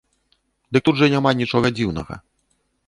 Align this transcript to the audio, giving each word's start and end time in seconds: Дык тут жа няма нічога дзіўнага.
Дык 0.77 0.81
тут 0.89 0.95
жа 1.01 1.11
няма 1.15 1.31
нічога 1.43 1.67
дзіўнага. 1.81 2.21